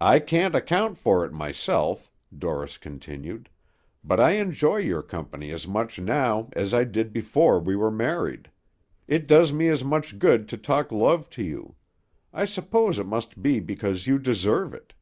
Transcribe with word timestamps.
"I 0.00 0.20
can't 0.20 0.54
account 0.54 0.96
for 0.96 1.24
it 1.26 1.32
myself," 1.32 2.12
Dorris 2.32 2.78
continued, 2.78 3.50
"but 4.04 4.20
I 4.20 4.34
enjoy 4.34 4.76
your 4.76 5.02
company 5.02 5.50
as 5.50 5.66
much 5.66 5.98
now 5.98 6.50
as 6.52 6.72
I 6.72 6.84
did 6.84 7.12
before 7.12 7.58
we 7.58 7.74
were 7.74 7.90
married. 7.90 8.48
It 9.08 9.26
does 9.26 9.52
me 9.52 9.66
as 9.70 9.82
much 9.82 10.20
good 10.20 10.48
to 10.50 10.56
talk 10.56 10.92
love 10.92 11.28
to 11.30 11.42
you; 11.42 11.74
I 12.32 12.44
suppose 12.44 13.00
it 13.00 13.06
must 13.06 13.42
be 13.42 13.58
because 13.58 14.06
you 14.06 14.20
deserve 14.20 14.72
it. 14.72 14.92